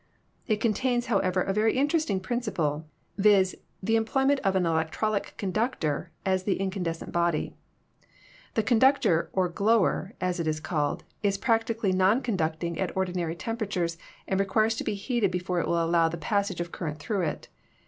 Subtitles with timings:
[0.47, 2.87] It contains, however, a very interesting principle,
[3.19, 7.53] viz., the employment of an electrolytic conductor as the incandescent body.
[8.55, 13.67] This conductor or glower, as it is called, is practically non conducting at ordinary tempera
[13.67, 17.21] tures and requires to be heated before it will allow the passage of current through
[17.21, 17.49] it.